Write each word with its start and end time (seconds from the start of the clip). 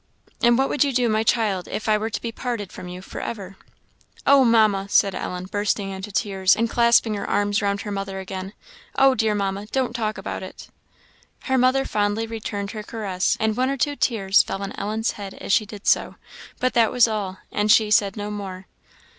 And 0.41 0.57
what 0.57 0.67
would 0.67 0.83
you 0.83 0.91
do, 0.93 1.07
my 1.09 1.21
child, 1.21 1.67
if 1.67 1.87
I 1.87 1.95
were 1.95 2.09
to 2.09 2.21
be 2.23 2.31
parted 2.31 2.71
from 2.71 2.87
you 2.87 3.03
forever?" 3.03 3.55
"Oh, 4.25 4.43
Mamma!" 4.43 4.87
said 4.89 5.13
Ellen, 5.13 5.45
bursting 5.45 5.91
into 5.91 6.11
tears, 6.11 6.55
and 6.55 6.67
clasping 6.67 7.13
her 7.13 7.29
arms 7.29 7.61
round 7.61 7.81
her 7.81 7.91
mother 7.91 8.19
again 8.19 8.53
"Oh, 8.95 9.13
dear 9.13 9.35
Mamma, 9.35 9.67
don't 9.67 9.93
talk 9.93 10.17
about 10.17 10.41
it!" 10.41 10.69
Her 11.43 11.57
mother 11.59 11.85
fondly 11.85 12.25
returned 12.25 12.71
her 12.71 12.81
caress, 12.81 13.37
and 13.39 13.55
one 13.55 13.69
or 13.69 13.77
two 13.77 13.95
tears 13.95 14.41
fell 14.41 14.63
on 14.63 14.71
Ellen's 14.75 15.11
head 15.11 15.35
as 15.35 15.53
she 15.53 15.67
did 15.67 15.85
so, 15.85 16.15
but 16.59 16.73
that 16.73 16.91
was 16.91 17.07
all, 17.07 17.37
and 17.51 17.71
she 17.71 17.91
said 17.91 18.17
no 18.17 18.31
more. 18.31 18.65